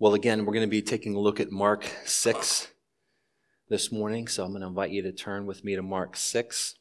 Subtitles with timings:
[0.00, 2.68] Well, again, we're going to be taking a look at Mark 6
[3.68, 6.76] this morning, so I'm going to invite you to turn with me to Mark 6.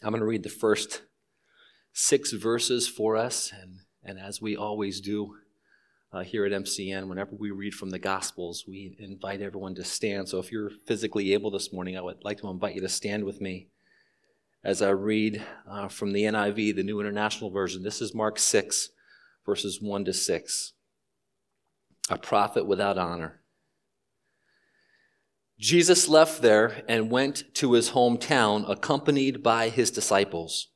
[0.00, 1.02] I'm going to read the first
[1.92, 5.34] six verses for us, and, and as we always do
[6.12, 10.28] uh, here at MCN, whenever we read from the Gospels, we invite everyone to stand.
[10.28, 13.24] So if you're physically able this morning, I would like to invite you to stand
[13.24, 13.66] with me
[14.62, 17.82] as I read uh, from the NIV, the New International Version.
[17.82, 18.90] This is Mark 6,
[19.44, 20.74] verses 1 to 6
[22.08, 23.40] a prophet without honor.
[25.58, 30.68] Jesus left there and went to his hometown accompanied by his disciples.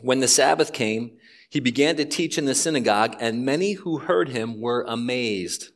[0.00, 1.16] When the Sabbath came,
[1.48, 5.70] he began to teach in the synagogue, and many who heard him were amazed.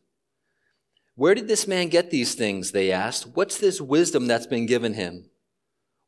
[1.14, 2.72] Where did this man get these things?
[2.72, 3.28] They asked.
[3.34, 5.30] What's this wisdom that's been given him?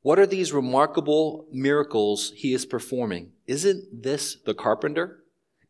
[0.03, 3.33] What are these remarkable miracles he is performing?
[3.47, 5.24] Isn't this the carpenter?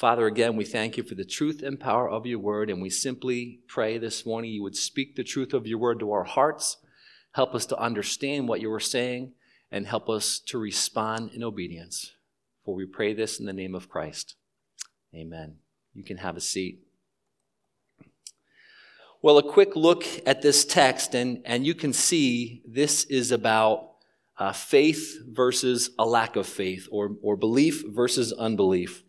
[0.00, 2.88] Father, again, we thank you for the truth and power of your word, and we
[2.88, 6.78] simply pray this morning you would speak the truth of your word to our hearts,
[7.32, 9.34] help us to understand what you are saying,
[9.70, 12.12] and help us to respond in obedience.
[12.64, 14.36] For we pray this in the name of Christ.
[15.14, 15.56] Amen.
[15.92, 16.80] You can have a seat.
[19.20, 23.90] Well, a quick look at this text, and, and you can see this is about
[24.38, 29.04] uh, faith versus a lack of faith, or, or belief versus unbelief.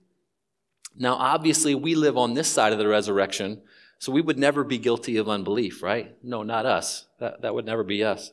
[0.97, 3.61] Now, obviously, we live on this side of the resurrection,
[3.99, 6.15] so we would never be guilty of unbelief, right?
[6.23, 7.05] No, not us.
[7.19, 8.31] That, that would never be us.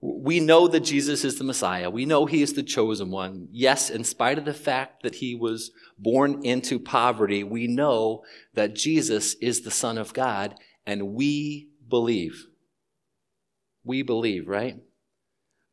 [0.00, 1.88] We know that Jesus is the Messiah.
[1.88, 3.48] We know he is the chosen one.
[3.52, 8.74] Yes, in spite of the fact that he was born into poverty, we know that
[8.74, 12.46] Jesus is the Son of God, and we believe.
[13.84, 14.76] We believe, right?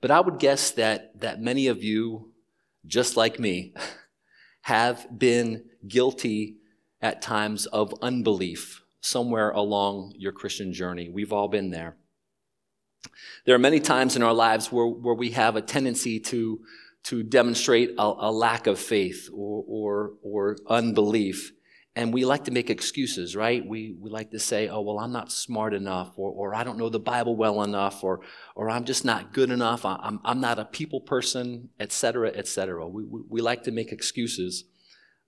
[0.01, 2.31] But I would guess that, that many of you,
[2.85, 3.73] just like me,
[4.61, 6.57] have been guilty
[7.01, 11.09] at times of unbelief somewhere along your Christian journey.
[11.09, 11.95] We've all been there.
[13.45, 16.59] There are many times in our lives where, where we have a tendency to,
[17.03, 21.53] to demonstrate a, a lack of faith or, or, or unbelief.
[21.95, 23.65] And we like to make excuses, right?
[23.65, 26.77] We, we like to say, oh, well, I'm not smart enough, or, or I don't
[26.77, 28.21] know the Bible well enough, or,
[28.55, 32.87] or I'm just not good enough, I'm, I'm not a people person, etc., etc.
[32.87, 34.65] We, we, we like to make excuses.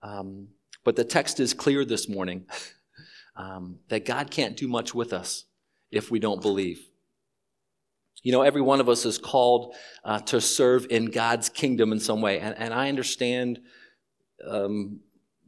[0.03, 0.47] Um,
[0.83, 2.45] but the text is clear this morning
[3.35, 5.45] um, that God can't do much with us
[5.91, 6.87] if we don't believe.
[8.23, 11.99] You know, every one of us is called uh, to serve in God's kingdom in
[11.99, 12.39] some way.
[12.39, 13.59] And, and I understand
[14.47, 14.99] um,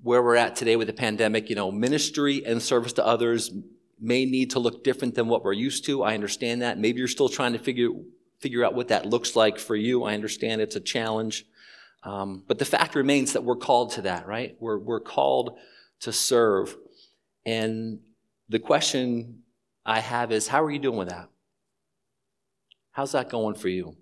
[0.01, 1.49] where we're at today with the pandemic.
[1.49, 3.51] You know, ministry and service to others
[3.99, 6.03] may need to look different than what we're used to.
[6.03, 6.79] I understand that.
[6.79, 7.89] Maybe you're still trying to figure,
[8.39, 10.03] figure out what that looks like for you.
[10.03, 11.45] I understand it's a challenge.
[12.03, 14.55] Um, but the fact remains that we're called to that, right?
[14.59, 15.57] We're, we're called
[16.01, 16.75] to serve.
[17.45, 17.99] And
[18.49, 19.43] the question
[19.85, 21.29] I have is how are you doing with that?
[22.91, 23.95] How's that going for you?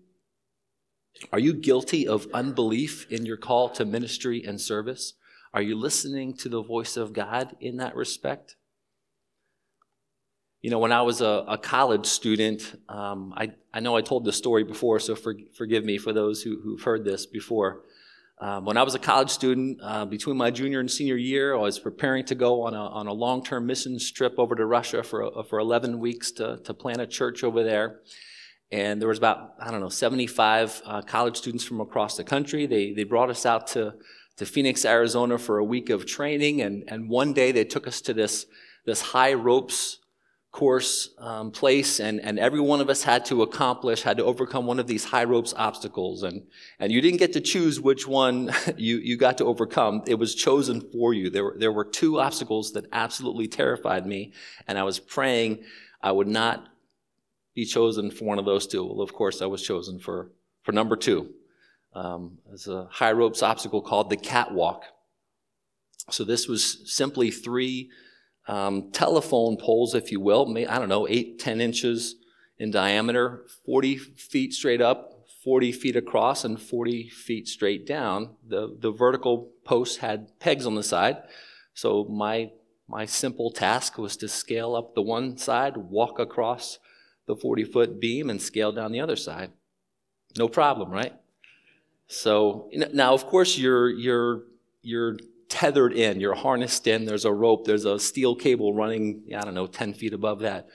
[1.31, 5.13] Are you guilty of unbelief in your call to ministry and service?
[5.53, 8.56] Are you listening to the voice of God in that respect?
[10.62, 14.25] You know, when I was a, a college student, um, I, I know I told
[14.25, 17.81] this story before, so for, forgive me for those who, who've heard this before.
[18.41, 21.59] Um, when I was a college student, uh, between my junior and senior year, I
[21.59, 25.03] was preparing to go on a, on a long term missions trip over to Russia
[25.03, 28.00] for, for 11 weeks to, to plant a church over there.
[28.72, 32.66] And there was about, I don't know, 75 uh, college students from across the country.
[32.66, 33.94] They, they brought us out to,
[34.38, 36.62] to Phoenix, Arizona for a week of training.
[36.62, 38.47] And, and one day they took us to this,
[38.88, 40.00] this high ropes
[40.51, 44.65] course um, place and, and every one of us had to accomplish had to overcome
[44.65, 46.24] one of these high ropes obstacles.
[46.24, 46.44] And,
[46.77, 50.03] and you didn't get to choose which one you, you got to overcome.
[50.07, 51.30] It was chosen for you.
[51.30, 54.33] There were, there were two obstacles that absolutely terrified me
[54.68, 55.63] and i was praying
[56.01, 56.68] i would not
[57.54, 58.83] be chosen for one of those two.
[58.83, 60.31] Well of course i was chosen for,
[60.63, 61.33] for number two.
[61.94, 64.83] Um, it's a high ropes obstacle called the catwalk.
[66.09, 67.89] So this was simply three
[68.48, 72.16] um, telephone poles, if you will, I don't know, eight, ten inches
[72.58, 78.36] in diameter, 40 feet straight up, 40 feet across, and 40 feet straight down.
[78.48, 81.18] The, the vertical posts had pegs on the side.
[81.74, 82.52] So my,
[82.88, 86.78] my simple task was to scale up the one side, walk across
[87.26, 89.52] the 40 foot beam, and scale down the other side.
[90.38, 91.14] No problem, right?
[92.08, 94.44] So now, of course, you're, you're,
[94.82, 95.18] you're
[95.51, 99.53] tethered in, you're harnessed in, there's a rope, there's a steel cable running, I don't
[99.53, 100.68] know, 10 feet above that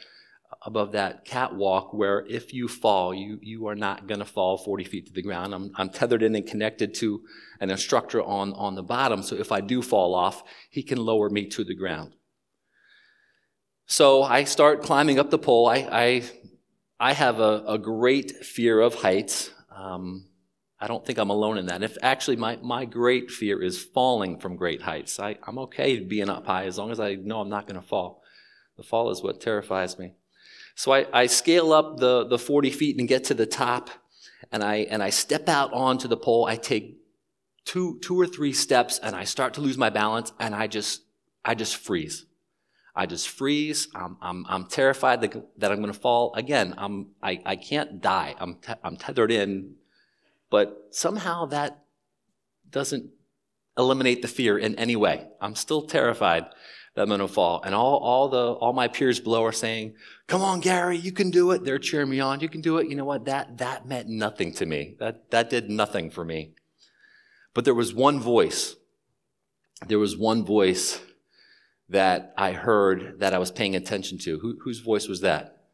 [0.63, 4.85] above that catwalk where if you fall, you, you are not going to fall 40
[4.85, 5.55] feet to the ground.
[5.55, 7.23] I'm, I'm tethered in and connected to
[7.61, 11.31] an instructor on, on the bottom, so if I do fall off, he can lower
[11.31, 12.15] me to the ground.
[13.87, 15.69] So I start climbing up the pole.
[15.69, 16.23] I, I,
[16.99, 19.51] I have a, a great fear of heights.
[19.75, 20.27] Um,
[20.79, 21.83] I don't think I'm alone in that.
[21.83, 25.19] If actually my, my great fear is falling from great heights.
[25.19, 27.87] I, I'm okay being up high as long as I know I'm not going to
[27.87, 28.23] fall.
[28.77, 30.13] The fall is what terrifies me.
[30.75, 33.89] So I, I scale up the, the 40 feet and get to the top,
[34.53, 36.45] and I, and I step out onto the pole.
[36.45, 36.99] I take
[37.65, 41.03] two, two or three steps, and I start to lose my balance, and I just,
[41.43, 42.27] I just freeze.
[42.95, 43.89] I just freeze.
[43.95, 46.35] I'm, I'm, I'm terrified that, that I'm going to fall.
[46.35, 48.35] Again, I'm, I, I can't die.
[48.39, 49.77] I'm, te- I'm tethered in,
[50.51, 51.85] but somehow that
[52.71, 53.11] doesn't
[53.79, 55.29] eliminate the fear in any way.
[55.41, 56.47] I'm still terrified
[56.95, 57.63] that I'm going to fall.
[57.63, 59.95] And all, all, the, all my peers below are saying,
[60.27, 61.63] come on, Gary, you can do it.
[61.63, 62.41] They're cheering me on.
[62.41, 62.89] You can do it.
[62.89, 63.27] You know what?
[63.27, 64.97] That, that meant nothing to me.
[64.99, 66.55] That, that did nothing for me.
[67.53, 68.77] But there was one voice.
[69.87, 71.01] There was one voice
[71.91, 74.39] that I heard that I was paying attention to.
[74.39, 75.65] Who, whose voice was that?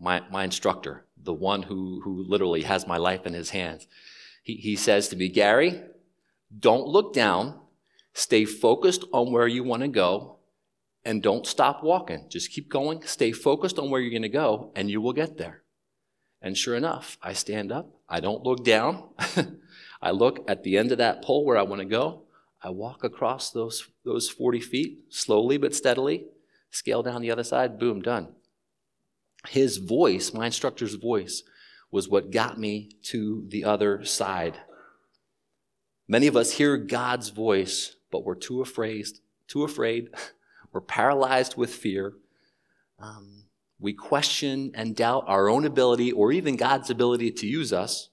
[0.00, 3.86] My, my instructor, the one who, who literally has my life in his hands.
[4.42, 5.82] He, he says to me, Gary,
[6.58, 7.60] don't look down
[8.16, 10.38] Stay focused on where you want to go
[11.04, 12.24] and don't stop walking.
[12.30, 13.02] Just keep going.
[13.02, 15.64] Stay focused on where you're going to go and you will get there.
[16.40, 17.90] And sure enough, I stand up.
[18.08, 19.10] I don't look down.
[20.02, 22.22] I look at the end of that pole where I want to go.
[22.62, 26.24] I walk across those, those 40 feet slowly but steadily,
[26.70, 28.28] scale down the other side, boom, done.
[29.48, 31.42] His voice, my instructor's voice,
[31.90, 34.58] was what got me to the other side.
[36.08, 39.06] Many of us hear God's voice but we're too afraid,
[39.48, 40.08] too afraid.
[40.72, 42.14] we're paralyzed with fear.
[42.98, 43.44] Um,
[43.78, 48.08] we question and doubt our own ability or even God's ability to use us.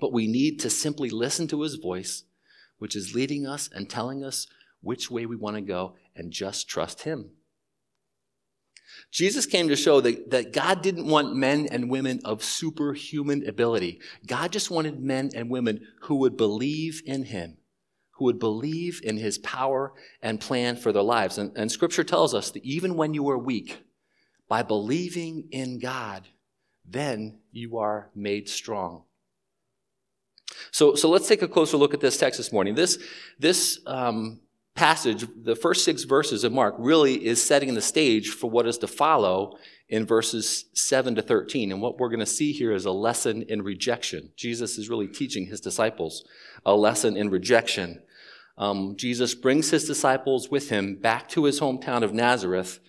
[0.00, 2.24] But we need to simply listen to his voice,
[2.78, 4.46] which is leading us and telling us
[4.80, 7.30] which way we want to go, and just trust him.
[9.10, 14.00] Jesus came to show that, that God didn't want men and women of superhuman ability.
[14.26, 17.56] God just wanted men and women who would believe in him
[18.18, 21.38] who would believe in his power and plan for their lives.
[21.38, 23.84] And, and scripture tells us that even when you are weak,
[24.48, 26.26] by believing in God,
[26.84, 29.04] then you are made strong.
[30.72, 32.74] So, so let's take a closer look at this text this morning.
[32.74, 32.98] This,
[33.38, 34.40] this um,
[34.78, 38.78] passage, the first six verses of Mark, really is setting the stage for what is
[38.78, 39.56] to follow
[39.88, 41.72] in verses 7 to 13.
[41.72, 44.32] And what we're going to see here is a lesson in rejection.
[44.36, 46.24] Jesus is really teaching his disciples
[46.64, 48.02] a lesson in rejection
[48.58, 52.80] um, Jesus brings his disciples with him back to his hometown of Nazareth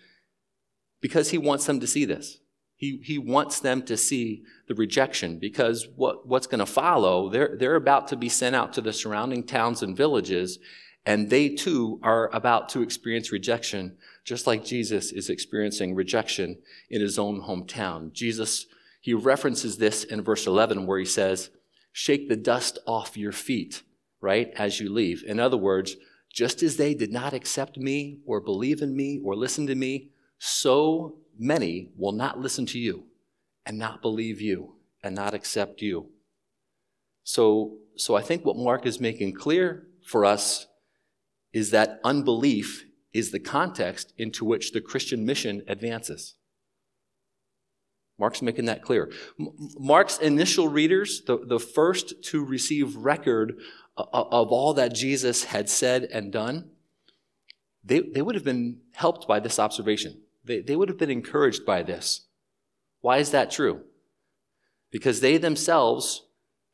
[0.99, 2.39] because he wants them to see this.
[2.75, 7.55] He, he wants them to see the rejection because what, what's going to follow, they're,
[7.59, 10.57] they're about to be sent out to the surrounding towns and villages,
[11.09, 16.59] and they too are about to experience rejection, just like Jesus is experiencing rejection
[16.91, 18.13] in his own hometown.
[18.13, 18.67] Jesus,
[19.01, 21.49] he references this in verse 11 where he says,
[21.91, 23.81] Shake the dust off your feet
[24.21, 25.23] right, as you leave.
[25.23, 25.95] In other words,
[26.31, 30.11] just as they did not accept me or believe in me or listen to me,
[30.37, 33.05] so many will not listen to you
[33.65, 36.11] and not believe you and not accept you.
[37.23, 40.67] So, so I think what Mark is making clear for us
[41.53, 46.35] is that unbelief is the context into which the Christian mission advances.
[48.19, 49.11] Mark's making that clear.
[49.79, 53.57] Mark's initial readers, the, the first to receive record
[53.97, 56.69] of all that Jesus had said and done,
[57.83, 60.21] they, they would have been helped by this observation.
[60.43, 62.27] They, they would have been encouraged by this.
[63.01, 63.81] Why is that true?
[64.91, 66.23] Because they themselves,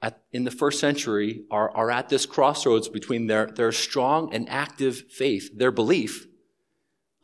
[0.01, 4.47] at, in the first century, are, are at this crossroads between their, their strong and
[4.49, 6.27] active faith, their belief,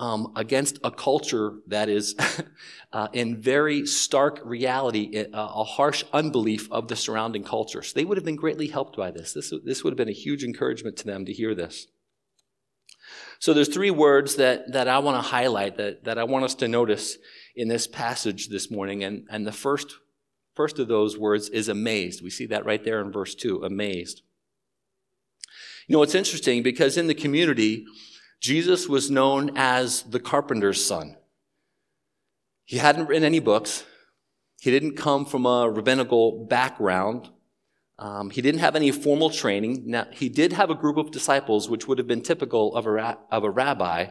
[0.01, 2.15] um, against a culture that is
[2.93, 7.83] uh, in very stark reality, a, a, harsh unbelief of the surrounding culture.
[7.83, 9.33] So they would have been greatly helped by this.
[9.33, 9.53] this.
[9.63, 11.85] This would have been a huge encouragement to them to hear this.
[13.37, 16.55] So there's three words that, that I want to highlight, that, that I want us
[16.55, 17.17] to notice
[17.55, 19.03] in this passage this morning.
[19.03, 19.95] And, and the first,
[20.55, 22.23] first of those words is amazed.
[22.23, 24.21] We see that right there in verse 2, amazed.
[25.87, 27.85] You know, it's interesting because in the community,
[28.39, 31.17] Jesus was known as the carpenter's son.
[32.65, 33.83] He hadn't written any books.
[34.61, 37.29] He didn't come from a rabbinical background.
[37.99, 39.83] Um, he didn't have any formal training.
[39.85, 42.91] Now, he did have a group of disciples, which would have been typical of a,
[42.91, 44.07] ra- of a rabbi,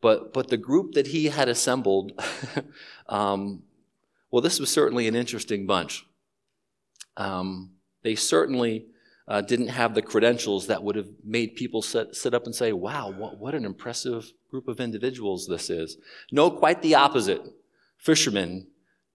[0.00, 2.12] but, but the group that he had assembled,
[3.08, 3.62] um,
[4.32, 6.06] well, this was certainly an interesting bunch.
[7.16, 7.72] Um,
[8.02, 8.86] they certainly
[9.28, 12.72] uh, didn't have the credentials that would have made people sit, sit up and say,
[12.72, 15.98] wow, what, what an impressive group of individuals this is.
[16.32, 17.42] No, quite the opposite.
[17.98, 18.66] Fishermen,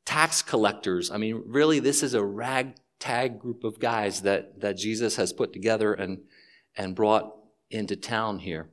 [0.06, 1.12] tax collectors.
[1.12, 5.34] I mean, really, this is a rag tag group of guys that, that Jesus has
[5.34, 6.20] put together and,
[6.76, 7.36] and brought
[7.70, 8.70] into town here.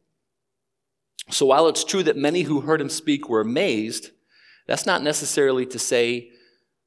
[1.30, 4.10] So while it's true that many who heard him speak were amazed,
[4.66, 6.30] that's not necessarily to say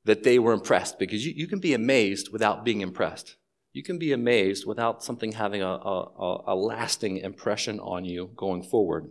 [0.08, 3.36] that they were impressed, because you, you can be amazed without being impressed.
[3.74, 8.64] You can be amazed without something having a, a, a lasting impression on you going
[8.64, 9.10] forward.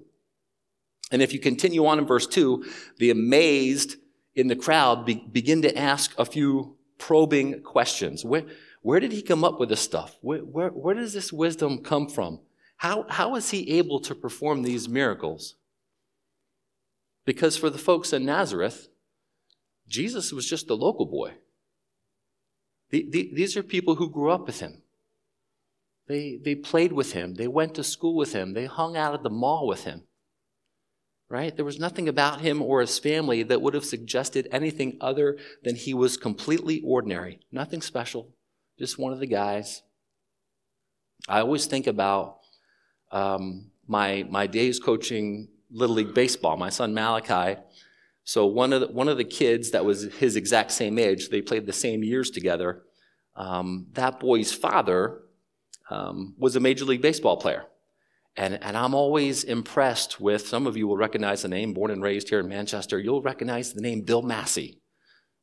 [1.12, 2.64] And if you continue on in verse 2,
[2.96, 3.96] the amazed
[4.34, 8.24] in the crowd be, begin to ask a few probing questions.
[8.24, 8.44] Where,
[8.80, 10.16] where did he come up with this stuff?
[10.22, 12.40] Where, where, where does this wisdom come from?
[12.78, 15.56] How, how is he able to perform these miracles?
[17.26, 18.88] Because for the folks in Nazareth,
[19.88, 21.34] Jesus was just a local boy.
[22.90, 24.82] The, the, these are people who grew up with him.
[26.08, 27.34] They, they played with him.
[27.34, 28.54] They went to school with him.
[28.54, 30.04] They hung out at the mall with him
[31.28, 31.54] right?
[31.56, 35.74] There was nothing about him or his family that would have suggested anything other than
[35.74, 38.34] he was completely ordinary, nothing special,
[38.78, 39.82] just one of the guys.
[41.28, 42.38] I always think about
[43.10, 47.60] um, my, my days coaching Little League Baseball, my son Malachi.
[48.26, 51.40] So one of the, one of the kids that was his exact same age, they
[51.40, 52.82] played the same years together.
[53.36, 55.20] Um, that boy's father
[55.90, 57.66] um, was a Major League Baseball player.
[58.36, 62.02] And, and I'm always impressed with, some of you will recognize the name, born and
[62.02, 64.58] raised here in Manchester, you'll recognize the name Bill Masse.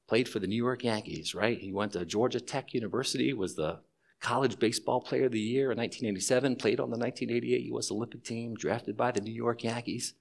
[0.10, 1.58] Played for the New York Yankees, right?
[1.58, 3.80] He went to Georgia Tech University, was the
[4.20, 7.90] college baseball player of the year in 1987, played on the 1988 U.S.
[7.90, 10.16] Olympic team, drafted by the New York Yankees.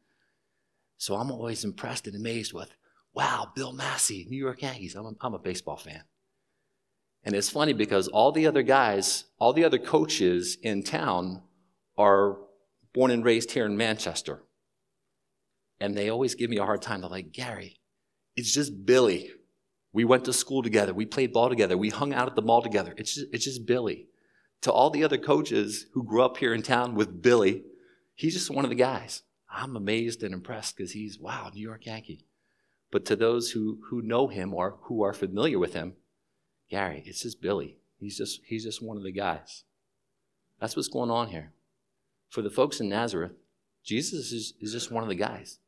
[0.98, 2.74] So I'm always impressed and amazed with,
[3.14, 4.94] wow, Bill Masse, New York Yankees.
[4.94, 6.02] I'm a, I'm a baseball fan.
[7.24, 11.42] And it's funny because all the other guys, all the other coaches in town
[11.96, 12.38] are
[12.92, 14.42] born and raised here in Manchester.
[15.80, 17.00] And they always give me a hard time.
[17.00, 17.76] They're like, Gary,
[18.36, 19.30] it's just Billy.
[19.92, 20.94] We went to school together.
[20.94, 21.76] We played ball together.
[21.76, 22.94] We hung out at the mall together.
[22.96, 24.08] It's just, it's just Billy.
[24.62, 27.64] To all the other coaches who grew up here in town with Billy,
[28.14, 29.22] he's just one of the guys.
[29.52, 32.24] I'm amazed and impressed because he's, wow, New York Yankee.
[32.90, 35.94] But to those who, who know him or who are familiar with him,
[36.70, 37.78] Gary, it's just Billy.
[37.98, 39.64] He's just, he's just one of the guys.
[40.58, 41.52] That's what's going on here
[42.32, 43.32] for the folks in Nazareth,
[43.84, 45.58] Jesus is, is just one of the guys.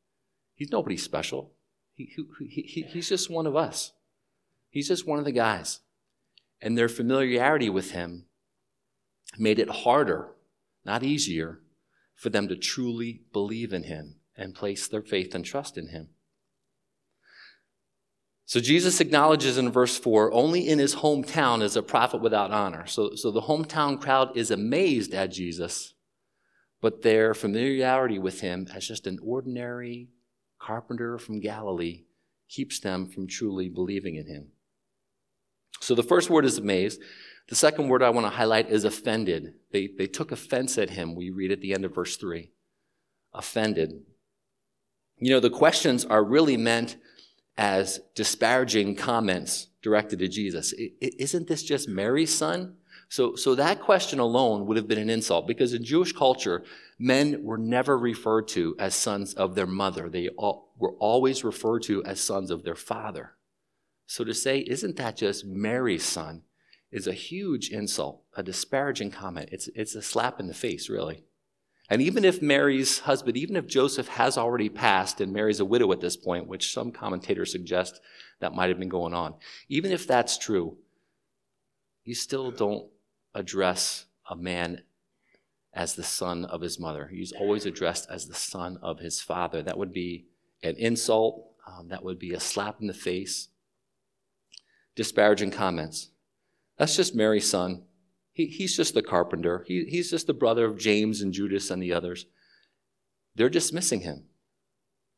[0.55, 1.53] He's nobody special.
[1.93, 2.11] He,
[2.49, 3.93] he, he, he's just one of us.
[4.71, 5.81] He's just one of the guys.
[6.62, 8.25] And their familiarity with him
[9.37, 10.31] made it harder,
[10.87, 11.61] not easier,
[12.14, 16.09] for them to truly believe in him and place their faith and trust in him.
[18.47, 22.87] So Jesus acknowledges in verse 4 only in his hometown is a prophet without honor.
[22.87, 25.94] So, so the hometown crowd is amazed at Jesus
[26.85, 30.11] but their familiarity with him as just an ordinary
[30.59, 32.04] carpenter from Galilee
[32.47, 34.49] keeps them from truly believing in him.
[35.80, 37.00] So the first word is amazed.
[37.49, 39.55] The second word I want to highlight is offended.
[39.71, 42.51] They, they took offense at him, we read at the end of verse 3.
[43.33, 44.03] Offended.
[45.19, 46.97] You know, the questions are really meant
[47.57, 50.73] as disparaging comments directed to Jesus.
[51.01, 52.77] Isn't this just Mary's son?
[53.09, 56.65] So, so that question alone would have been an insult because in Jewish culture,
[56.99, 60.09] men were never referred to as sons of their mother.
[60.09, 63.37] They all, were always referred to as sons of their father.
[64.07, 66.43] So to say, isn't that just Mary's son,
[66.95, 69.49] is a huge insult, a disparaging comment.
[69.51, 71.25] It's, it's a slap in the face, really.
[71.91, 75.91] And even if Mary's husband, even if Joseph has already passed and Mary's a widow
[75.91, 78.01] at this point, which some commentators suggest
[78.39, 79.35] that might have been going on,
[79.69, 80.79] even if that's true,
[82.05, 82.87] you still don't
[83.35, 84.83] address a man
[85.75, 87.09] as the son of his mother.
[87.09, 89.63] He's always addressed as the son of his father.
[89.63, 90.27] That would be
[90.63, 93.49] an insult, um, that would be a slap in the face,
[94.95, 96.11] disparaging comments.
[96.78, 97.83] That's just Mary's son.
[98.33, 99.64] He, he's just the carpenter.
[99.66, 102.26] He, he's just the brother of James and Judas and the others.
[103.37, 104.25] They're dismissing him.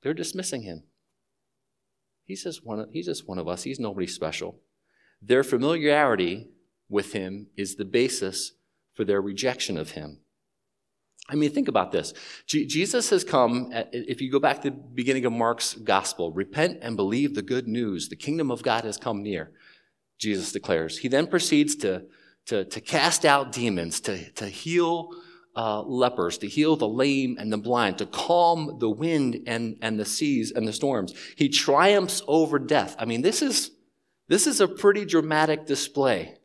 [0.03, 0.85] They're dismissing him.
[2.25, 3.63] He's just one of, he's just one of us.
[3.63, 4.61] He's nobody special.
[5.23, 6.49] Their familiarity
[6.89, 8.53] with him is the basis
[8.95, 10.21] for their rejection of him.
[11.29, 12.15] I mean, think about this.
[12.47, 16.97] Jesus has come, if you go back to the beginning of Mark's gospel, repent and
[16.97, 18.09] believe the good news.
[18.09, 19.51] The kingdom of God has come near,
[20.19, 20.99] Jesus declares.
[20.99, 22.05] He then proceeds to,
[22.47, 25.11] to, to cast out demons, to, to heal
[25.57, 29.99] uh, lepers, to heal the lame and the blind, to calm the wind and, and
[29.99, 31.15] the seas and the storms.
[31.37, 32.95] He triumphs over death.
[32.99, 33.71] I mean, this is,
[34.29, 36.37] this is a pretty dramatic display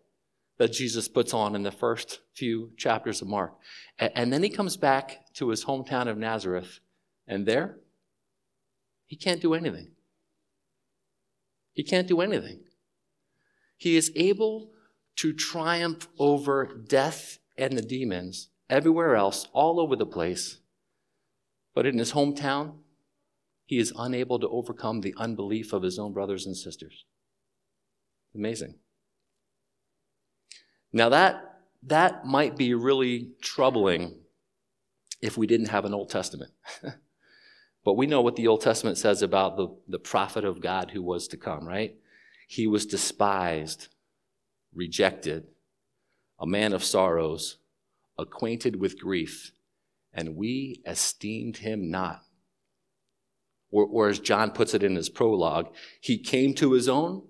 [0.57, 3.53] that Jesus puts on in the first few chapters of Mark.
[3.97, 6.79] And then he comes back to his hometown of Nazareth,
[7.27, 7.77] and there,
[9.07, 9.91] he can't do anything.
[11.73, 12.61] He can't do anything.
[13.81, 14.69] He is able
[15.15, 20.59] to triumph over death and the demons everywhere else, all over the place.
[21.73, 22.75] But in his hometown,
[23.65, 27.05] he is unable to overcome the unbelief of his own brothers and sisters.
[28.35, 28.75] Amazing.
[30.93, 31.41] Now, that,
[31.81, 34.19] that might be really troubling
[35.23, 36.51] if we didn't have an Old Testament.
[37.83, 41.01] but we know what the Old Testament says about the, the prophet of God who
[41.01, 41.95] was to come, right?
[42.51, 43.87] He was despised,
[44.73, 45.47] rejected,
[46.37, 47.59] a man of sorrows,
[48.17, 49.53] acquainted with grief,
[50.13, 52.23] and we esteemed him not.
[53.71, 57.25] Or, or, as John puts it in his prologue, he came to his own,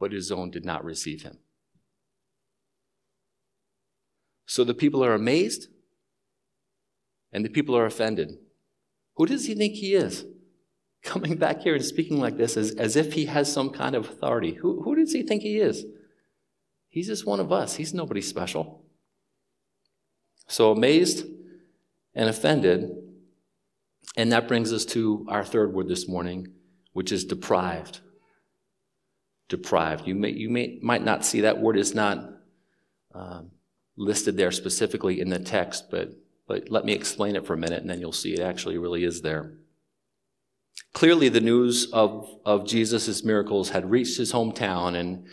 [0.00, 1.36] but his own did not receive him.
[4.46, 5.66] So the people are amazed
[7.30, 8.38] and the people are offended.
[9.16, 10.24] Who does he think he is?
[11.02, 14.08] Coming back here and speaking like this as, as if he has some kind of
[14.08, 14.54] authority.
[14.54, 15.84] Who, who does he think he is?
[16.88, 17.74] He's just one of us.
[17.74, 18.84] He's nobody special.
[20.46, 21.26] So amazed
[22.14, 22.90] and offended.
[24.16, 26.48] And that brings us to our third word this morning,
[26.92, 28.00] which is deprived.
[29.48, 30.06] Deprived.
[30.06, 32.30] You may, you may, might not see that word is not
[33.14, 33.50] um,
[33.96, 36.12] listed there specifically in the text, but,
[36.46, 39.04] but let me explain it for a minute and then you'll see it actually really
[39.04, 39.54] is there.
[40.92, 45.26] Clearly, the news of, of Jesus' miracles had reached his hometown, and,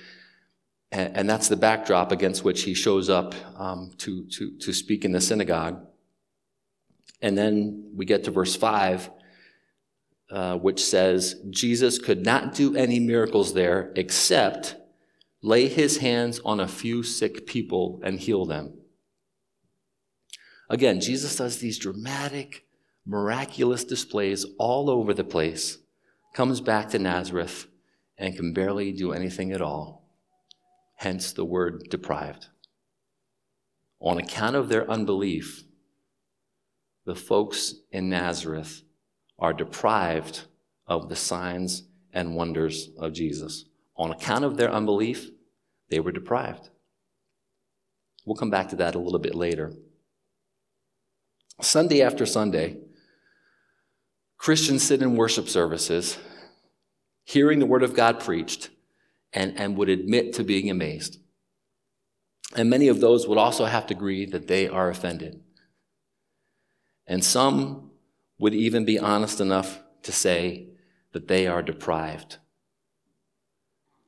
[0.91, 5.11] and that's the backdrop against which he shows up um, to, to, to speak in
[5.11, 5.85] the synagogue.
[7.21, 9.09] And then we get to verse 5,
[10.31, 14.75] uh, which says, Jesus could not do any miracles there except
[15.41, 18.73] lay his hands on a few sick people and heal them.
[20.69, 22.65] Again, Jesus does these dramatic,
[23.09, 25.79] miraculous displays all over the place,
[26.35, 27.65] comes back to Nazareth,
[28.19, 30.07] and can barely do anything at all.
[30.95, 32.47] Hence the word deprived.
[33.99, 35.63] On account of their unbelief,
[37.05, 38.83] the folks in Nazareth
[39.39, 40.41] are deprived
[40.85, 43.65] of the signs and wonders of Jesus.
[43.97, 45.31] On account of their unbelief,
[45.89, 46.69] they were deprived.
[48.23, 49.73] We'll come back to that a little bit later.
[51.59, 52.77] Sunday after Sunday,
[54.39, 56.17] Christians sit in worship services,
[57.23, 58.69] hearing the Word of God preached,
[59.31, 61.19] and, and would admit to being amazed.
[62.55, 65.39] And many of those would also have to agree that they are offended.
[67.05, 67.91] And some
[68.39, 70.69] would even be honest enough to say
[71.11, 72.37] that they are deprived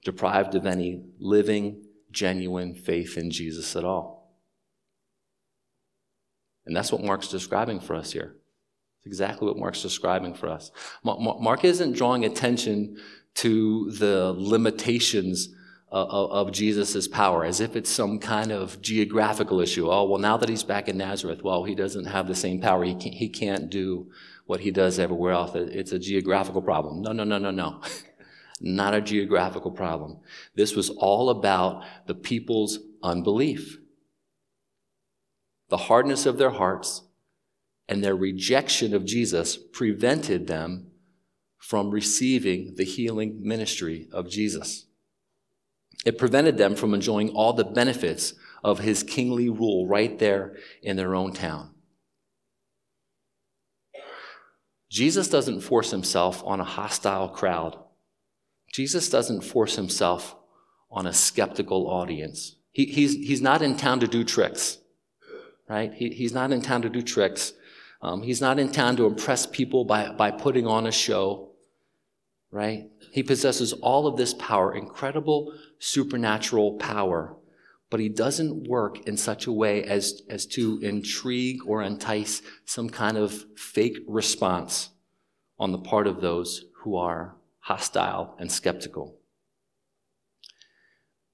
[0.04, 4.36] deprived of any living, genuine faith in Jesus at all.
[6.65, 8.36] And that's what Mark's describing for us here.
[9.02, 10.72] It's exactly what Mark's describing for us.
[11.04, 12.98] Mark isn't drawing attention
[13.36, 15.50] to the limitations
[15.92, 19.90] of Jesus' power as if it's some kind of geographical issue.
[19.90, 22.84] Oh, well, now that he's back in Nazareth, well, he doesn't have the same power.
[22.84, 24.10] He he can't do
[24.46, 25.52] what he does everywhere else.
[25.56, 27.02] It's a geographical problem.
[27.02, 27.82] No, no, no, no, no.
[28.62, 30.20] not a geographical problem.
[30.56, 33.80] This was all about the people's unbelief,
[35.70, 37.02] the hardness of their hearts,
[37.91, 40.88] and their rejection of Jesus prevented them
[41.60, 44.86] from receiving the healing ministry of Jesus.
[46.06, 50.95] It prevented them from enjoying all the benefits of his kingly rule right there in
[50.95, 51.75] their own town.
[54.89, 57.77] Jesus doesn't force himself on a hostile crowd
[58.71, 60.36] Jesus doesn't force himself
[60.89, 62.56] on a skeptical audience.
[62.71, 64.77] He, he's, he's not in town to do tricks,
[65.69, 65.93] right?
[65.93, 67.54] He, he's not in town to do tricks.
[68.02, 71.52] Um, he's not in town to impress people by, by putting on a show,
[72.50, 72.90] right?
[73.12, 77.36] He possesses all of this power, incredible supernatural power,
[77.90, 82.90] but he doesn't work in such a way as, as to intrigue or entice some
[82.90, 84.90] kind of fake response
[85.60, 89.16] on the part of those who are hostile, and skeptical.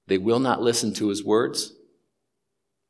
[0.06, 1.74] They will not listen to his words,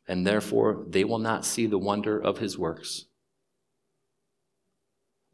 [0.07, 3.07] and therefore they will not see the wonder of his works.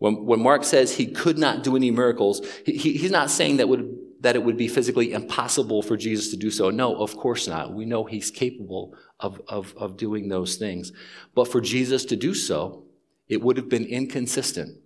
[0.05, 3.71] When, when Mark says he could not do any miracles, he, he's not saying that,
[3.71, 6.69] would, that it would be physically impossible for Jesus to do so.
[6.69, 7.73] No, of course not.
[7.73, 10.93] We know he's capable of, of, of doing those things.
[11.35, 12.85] But for Jesus to do so,
[13.29, 14.77] it would have been inconsistent.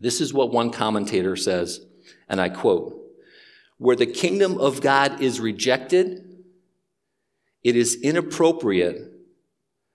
[0.00, 1.86] This is what one commentator says,
[2.28, 3.00] and I quote
[3.78, 6.42] Where the kingdom of God is rejected,
[7.62, 9.09] it is inappropriate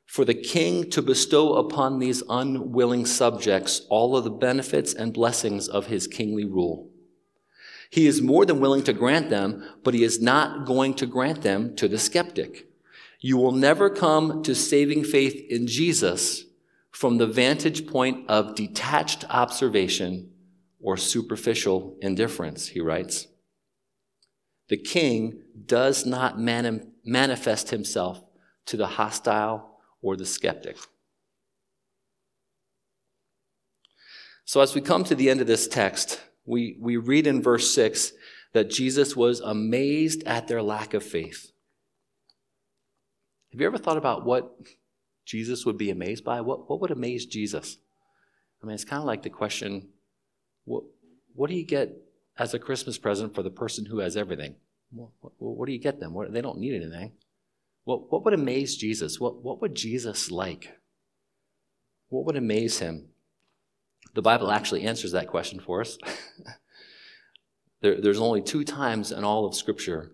[0.06, 5.68] for the king to bestow upon these unwilling subjects all of the benefits and blessings
[5.68, 6.90] of his kingly rule.
[7.90, 11.42] He is more than willing to grant them, but he is not going to grant
[11.42, 12.68] them to the skeptic.
[13.20, 16.46] You will never come to saving faith in Jesus
[16.92, 20.32] from the vantage point of detached observation
[20.80, 23.28] or superficial indifference, he writes.
[24.70, 28.24] The king does not mani- manifest himself
[28.68, 29.75] to the hostile
[30.06, 30.78] or the skeptic.
[34.46, 37.74] So, as we come to the end of this text, we, we read in verse
[37.74, 38.14] 6
[38.54, 41.52] that Jesus was amazed at their lack of faith.
[43.52, 44.56] Have you ever thought about what
[45.26, 46.40] Jesus would be amazed by?
[46.42, 47.78] What, what would amaze Jesus?
[48.62, 49.90] I mean, it's kind of like the question
[50.66, 50.84] what,
[51.34, 51.90] what do you get
[52.38, 54.56] as a Christmas present for the person who has everything?
[54.92, 56.14] What, what, what do you get them?
[56.14, 57.14] What, they don't need anything.
[57.86, 59.20] What, what would amaze Jesus?
[59.20, 60.78] What, what would Jesus like?
[62.10, 63.10] What would amaze him?
[64.14, 65.98] The Bible actually answers that question for us.
[67.82, 70.12] there, there's only two times in all of Scripture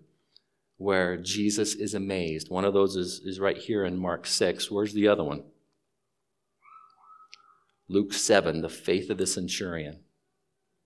[0.78, 2.50] where Jesus is amazed.
[2.50, 4.70] One of those is, is right here in Mark 6.
[4.70, 5.44] Where's the other one?
[7.88, 10.00] Luke 7, the faith of the centurion.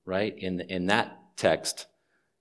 [0.05, 0.37] Right?
[0.37, 1.87] In, in that text,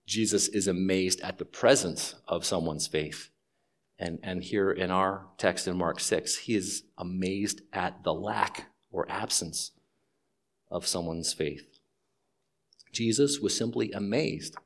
[0.06, 3.30] Jesus is amazed at the presence of someone's faith.
[3.98, 8.66] And, and here in our text in Mark 6, he is amazed at the lack
[8.90, 9.70] or absence
[10.70, 11.78] of someone's faith.
[12.92, 14.56] Jesus was simply amazed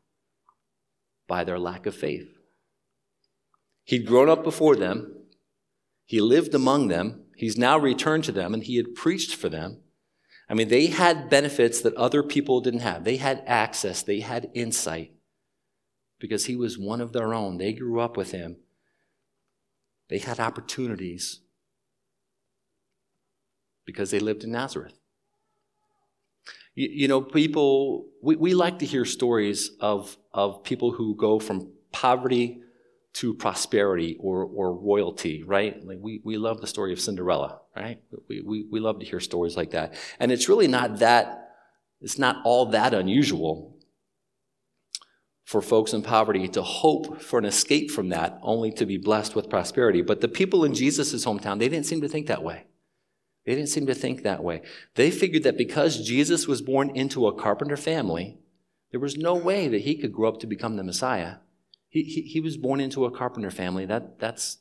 [1.26, 2.38] by their lack of faith.
[3.84, 5.14] He'd grown up before them,
[6.04, 9.78] he lived among them, he's now returned to them, and he had preached for them.
[10.48, 13.04] I mean, they had benefits that other people didn't have.
[13.04, 15.12] They had access, they had insight
[16.18, 17.58] because he was one of their own.
[17.58, 18.56] They grew up with him.
[20.08, 21.40] They had opportunities
[23.84, 24.98] because they lived in Nazareth.
[26.74, 31.38] You, you know, people, we, we like to hear stories of, of people who go
[31.38, 32.60] from poverty
[33.14, 35.84] to prosperity or, or royalty, right?
[35.84, 38.00] Like we, we love the story of Cinderella, right?
[38.28, 39.94] We, we, we love to hear stories like that.
[40.20, 41.50] And it's really not that,
[42.00, 43.77] it's not all that unusual
[45.48, 49.34] for folks in poverty to hope for an escape from that, only to be blessed
[49.34, 50.02] with prosperity.
[50.02, 52.66] But the people in Jesus' hometown, they didn't seem to think that way.
[53.46, 54.60] They didn't seem to think that way.
[54.94, 58.36] They figured that because Jesus was born into a carpenter family,
[58.90, 61.36] there was no way that he could grow up to become the Messiah.
[61.88, 63.86] He, he, he was born into a carpenter family.
[63.86, 64.58] That, that's,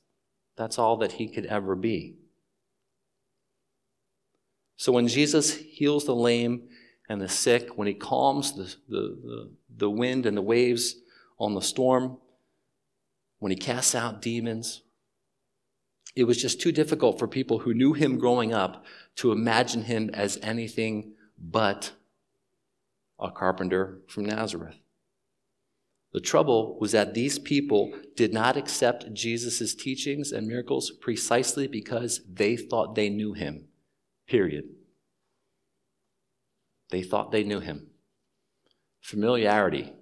[0.55, 2.15] that's all that he could ever be.
[4.77, 6.69] So when Jesus heals the lame
[7.09, 10.95] and the sick, when he calms the, the, the, wind and the waves
[11.39, 12.17] on the storm,
[13.39, 14.81] when he casts out demons,
[16.15, 18.83] it was just too difficult for people who knew him growing up
[19.15, 21.91] to imagine him as anything but
[23.19, 24.77] a carpenter from Nazareth.
[26.13, 32.21] The trouble was that these people did not accept Jesus' teachings and miracles precisely because
[32.27, 33.67] they thought they knew him.
[34.27, 34.65] Period.
[36.89, 37.87] They thought they knew him.
[39.01, 39.93] Familiarity.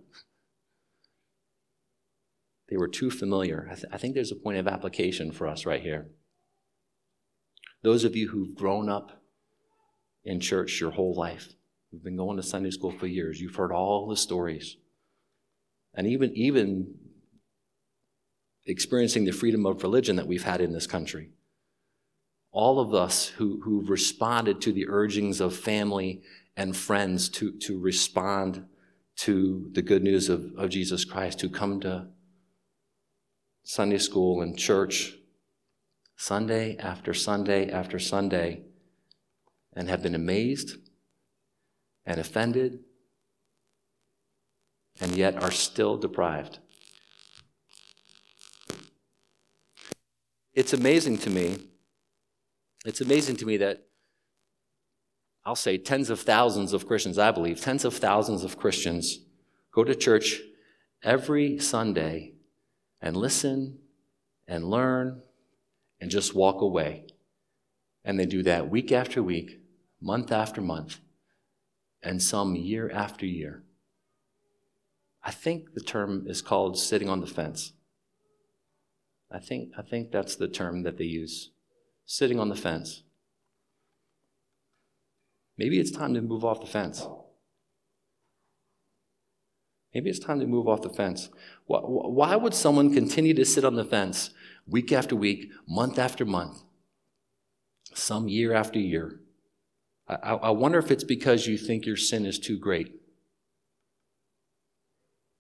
[2.70, 3.68] They were too familiar.
[3.72, 6.08] I, th- I, think there's a point of application for us right here.
[7.84, 9.22] Those of you who've grown up
[10.24, 11.54] in church your whole life,
[11.92, 14.78] who've been going to Sunday school for years, you've heard all the stories.
[15.94, 16.96] And even, even
[18.66, 21.30] experiencing the freedom of religion that we've had in this country.
[22.56, 26.22] All of us who, who've responded to the urgings of family
[26.56, 28.66] and friends to, to respond
[29.18, 32.08] to the good news of, of Jesus Christ, who come to
[33.64, 35.16] Sunday school and church
[36.16, 38.62] Sunday after Sunday after Sunday
[39.74, 40.78] and have been amazed
[42.06, 42.80] and offended
[45.02, 46.60] and yet are still deprived.
[50.54, 51.58] It's amazing to me.
[52.86, 53.84] It's amazing to me that
[55.44, 59.20] I'll say tens of thousands of Christians, I believe, tens of thousands of Christians
[59.72, 60.40] go to church
[61.04, 62.34] every Sunday
[63.02, 63.80] and listen
[64.48, 65.24] and learn
[66.00, 67.08] and just walk away.
[68.04, 69.62] And they do that week after week,
[70.00, 71.00] month after month,
[72.04, 73.64] and some year after year.
[75.24, 77.74] I think the term is called sitting on the fence.
[79.32, 81.50] I think, I think that's the term that they use
[82.06, 83.04] sitting on the fence.
[85.58, 87.06] Maybe it's time to move off the fence.
[89.94, 91.30] Maybe it's time to move off the fence.
[91.68, 94.32] Why would someone continue to sit on the fence
[94.68, 96.64] week after week, month after month,
[97.94, 99.22] some year after year?
[100.08, 102.92] I, I wonder if it's because you think your sin is too great.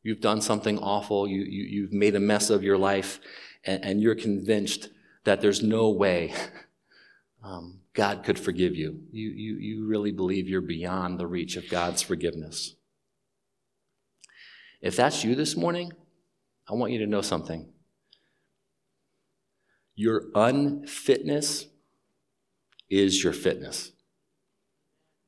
[0.03, 3.19] You've done something awful, you, you, you've made a mess of your life,
[3.65, 4.89] and, and you're convinced
[5.25, 6.33] that there's no way
[7.43, 9.01] um, God could forgive you.
[9.11, 9.57] You, you.
[9.57, 12.75] you really believe you're beyond the reach of God's forgiveness.
[14.81, 15.91] If that's you this morning,
[16.69, 17.69] I want you to know something.
[19.95, 21.67] Your unfitness
[22.89, 23.91] is your fitness.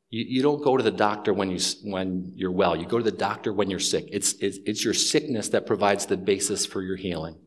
[0.09, 2.75] You, you don't go to the doctor when, you, when you're well.
[2.75, 4.07] You go to the doctor when you're sick.
[4.11, 7.37] It's, it's, it's your sickness that provides the basis for your healing.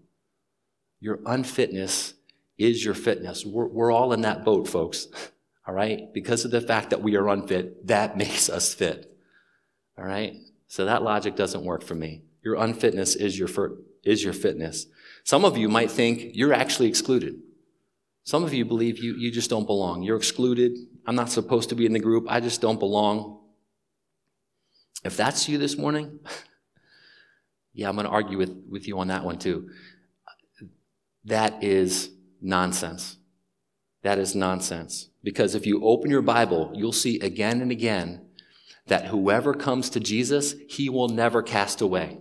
[1.01, 2.15] Your unfitness
[2.61, 3.45] is your fitness.
[3.45, 5.09] We're, we're all in that boat, folks.
[5.67, 6.13] All right?
[6.13, 9.15] Because of the fact that we are unfit, that makes us fit.
[9.97, 10.35] All right?
[10.69, 12.23] So that logic doesn't work for me.
[12.43, 13.49] Your unfitness is your,
[14.03, 14.87] is your fitness.
[15.23, 17.41] Some of you might think you're actually excluded.
[18.25, 20.03] Some of you believe you, you just don't belong.
[20.03, 20.73] You're excluded.
[21.07, 22.27] I'm not supposed to be in the group.
[22.29, 23.41] I just don't belong.
[25.05, 26.21] If that's you this morning,
[27.75, 29.71] yeah, I'm going to argue with, with you on that one too.
[31.25, 33.19] That is nonsense.
[34.03, 35.11] That is nonsense.
[35.23, 38.27] Because if you open your Bible, you'll see again and again
[38.87, 42.19] that whoever comes to Jesus, he will never cast away.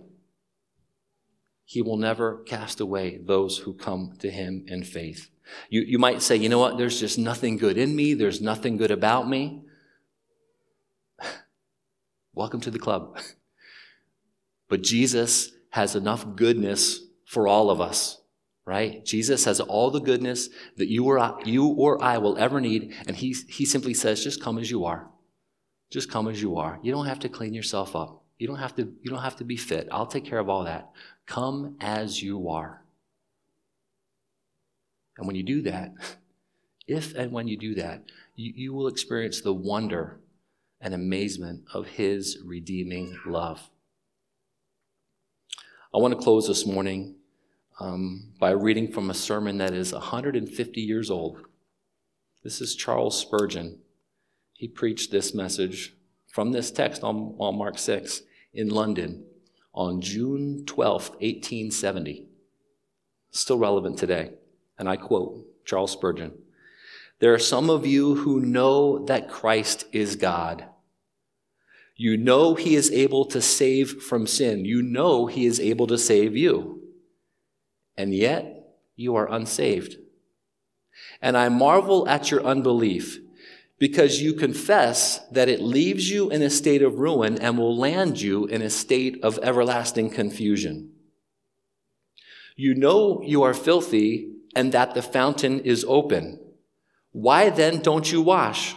[1.64, 5.30] He will never cast away those who come to him in faith.
[5.68, 8.76] You, you might say, you know what, there's just nothing good in me, there's nothing
[8.76, 9.62] good about me.
[12.34, 13.18] Welcome to the club.
[14.68, 18.19] But Jesus has enough goodness for all of us,
[18.70, 19.04] right?
[19.04, 22.94] Jesus has all the goodness that you or I, you or I will ever need,
[23.08, 25.08] and he, he simply says, just come as you are.
[25.90, 26.78] Just come as you are.
[26.80, 28.22] You don't have to clean yourself up.
[28.38, 29.88] You don't have to, you don't have to be fit.
[29.90, 30.88] I'll take care of all that.
[31.26, 32.84] Come as you are.
[35.18, 35.92] And when you do that,
[36.86, 38.04] if and when you do that,
[38.36, 40.20] you, you will experience the wonder
[40.80, 43.68] and amazement of His redeeming love.
[45.92, 47.16] I want to close this morning
[47.80, 51.38] um, by reading from a sermon that is 150 years old.
[52.44, 53.80] This is Charles Spurgeon
[54.60, 58.20] he preached this message from this text on, on Mark 6
[58.52, 59.24] in London
[59.72, 62.26] on June 12, 1870.
[63.30, 64.32] Still relevant today.
[64.78, 66.34] And I quote Charles Spurgeon
[67.20, 70.66] There are some of you who know that Christ is God.
[71.96, 74.66] You know he is able to save from sin.
[74.66, 76.82] You know he is able to save you.
[78.00, 79.98] And yet you are unsaved.
[81.20, 83.18] And I marvel at your unbelief
[83.78, 88.18] because you confess that it leaves you in a state of ruin and will land
[88.18, 90.92] you in a state of everlasting confusion.
[92.56, 96.40] You know you are filthy and that the fountain is open.
[97.12, 98.74] Why then don't you wash?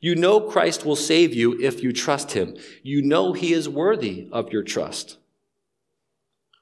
[0.00, 2.56] You know Christ will save you if you trust him.
[2.82, 5.18] You know he is worthy of your trust.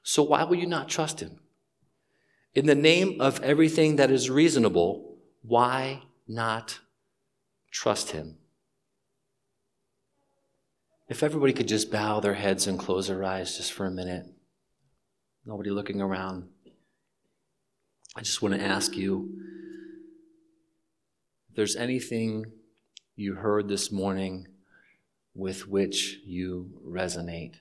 [0.03, 1.39] So why will you not trust him?
[2.53, 6.79] In the name of everything that is reasonable, why not
[7.71, 8.37] trust him.
[11.07, 14.25] If everybody could just bow their heads and close their eyes just for a minute,
[15.45, 16.49] nobody looking around.
[18.15, 19.29] I just want to ask you
[21.49, 22.45] if there's anything
[23.15, 24.47] you heard this morning
[25.33, 27.55] with which you resonate.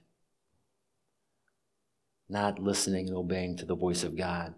[2.30, 4.54] Not listening and obeying to the voice of God,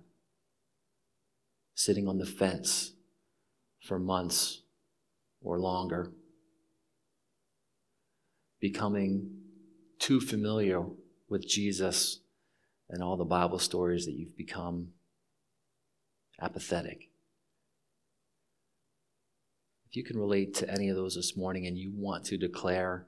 [1.74, 2.92] sitting on the fence
[3.80, 4.60] for months
[5.40, 6.12] or longer,
[8.60, 9.30] becoming
[9.98, 10.84] too familiar
[11.30, 12.20] with Jesus
[12.90, 14.88] and all the Bible stories that you've become
[16.42, 17.08] apathetic.
[19.88, 23.06] If you can relate to any of those this morning and you want to declare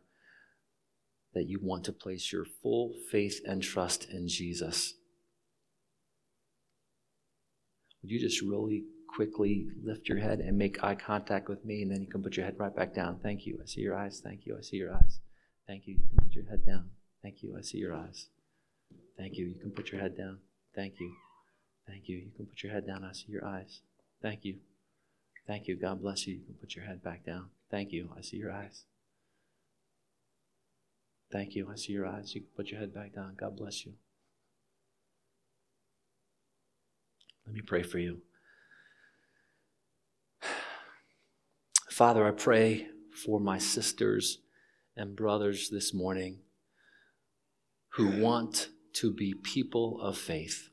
[1.34, 4.94] that you want to place your full faith and trust in Jesus,
[8.02, 11.90] would you just really quickly lift your head and make eye contact with me, and
[11.90, 13.18] then you can put your head right back down.
[13.22, 13.58] Thank you.
[13.62, 14.20] I see your eyes.
[14.22, 14.56] Thank you.
[14.58, 15.20] I see your eyes.
[15.66, 15.94] Thank you.
[15.94, 16.90] You can put your head down.
[17.22, 17.56] Thank you.
[17.56, 18.26] I see your eyes.
[19.16, 19.46] Thank you.
[19.46, 20.38] You can put your head down.
[20.74, 21.12] Thank you.
[21.86, 22.16] Thank you.
[22.16, 23.04] You can put your head down.
[23.04, 23.80] I see your eyes.
[24.20, 24.56] Thank you.
[25.46, 25.76] Thank you.
[25.76, 26.34] God bless you.
[26.34, 27.50] You can put your head back down.
[27.70, 28.10] Thank you.
[28.16, 28.84] I see your eyes.
[31.30, 31.68] Thank you.
[31.70, 32.34] I see your eyes.
[32.34, 33.34] You can put your head back down.
[33.36, 33.94] God bless you.
[37.46, 38.22] Let me pray for you.
[41.90, 44.38] Father, I pray for my sisters
[44.96, 46.38] and brothers this morning
[47.90, 50.70] who want to be people of faith.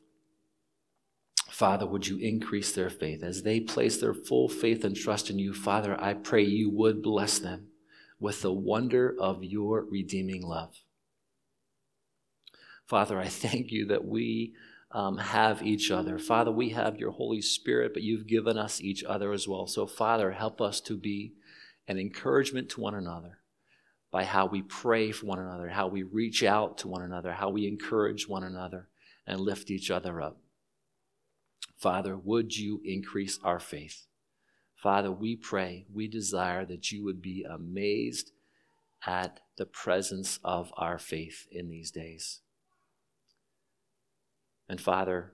[1.50, 5.38] Father, would you increase their faith as they place their full faith and trust in
[5.38, 5.54] you?
[5.54, 7.71] Father, I pray you would bless them
[8.22, 10.78] with the wonder of your redeeming love.
[12.86, 14.54] Father, I thank you that we
[14.92, 16.20] um, have each other.
[16.20, 19.66] Father, we have your Holy Spirit, but you've given us each other as well.
[19.66, 21.34] So, Father, help us to be
[21.88, 23.40] an encouragement to one another
[24.12, 27.50] by how we pray for one another, how we reach out to one another, how
[27.50, 28.90] we encourage one another
[29.26, 30.38] and lift each other up.
[31.78, 34.06] Father, would you increase our faith?
[34.82, 38.32] Father, we pray, we desire that you would be amazed
[39.06, 42.40] at the presence of our faith in these days.
[44.68, 45.34] And Father,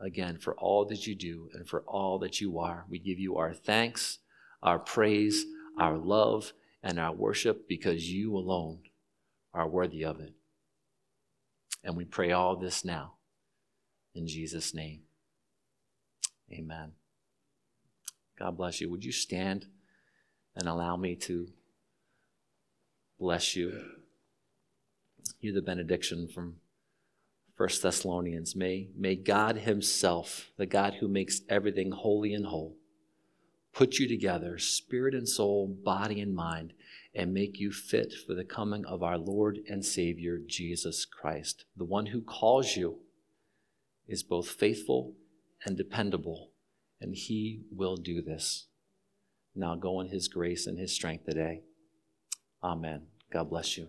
[0.00, 3.36] again, for all that you do and for all that you are, we give you
[3.36, 4.20] our thanks,
[4.62, 5.44] our praise,
[5.78, 8.80] our love, and our worship because you alone
[9.52, 10.32] are worthy of it.
[11.84, 13.14] And we pray all this now
[14.14, 15.02] in Jesus' name.
[16.50, 16.92] Amen.
[18.38, 18.90] God bless you.
[18.90, 19.66] Would you stand
[20.56, 21.48] and allow me to
[23.18, 23.84] bless you?
[25.40, 26.56] You the benediction from
[27.56, 28.56] 1 Thessalonians.
[28.56, 32.76] May, may God Himself, the God who makes everything holy and whole,
[33.72, 36.72] put you together, spirit and soul, body and mind,
[37.14, 41.64] and make you fit for the coming of our Lord and Savior, Jesus Christ.
[41.76, 43.00] The one who calls you
[44.08, 45.14] is both faithful
[45.64, 46.50] and dependable,
[47.02, 48.68] and He will do this.
[49.54, 51.62] Now go in His grace and His strength today.
[52.62, 53.02] Amen.
[53.30, 53.88] God bless you.